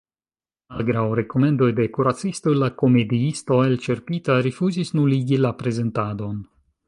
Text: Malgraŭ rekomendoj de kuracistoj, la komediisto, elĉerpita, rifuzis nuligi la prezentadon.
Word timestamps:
Malgraŭ 0.75 1.03
rekomendoj 1.19 1.67
de 1.79 1.85
kuracistoj, 1.97 2.55
la 2.63 2.71
komediisto, 2.83 3.61
elĉerpita, 3.67 4.41
rifuzis 4.49 4.95
nuligi 5.01 5.41
la 5.45 5.55
prezentadon. 5.63 6.43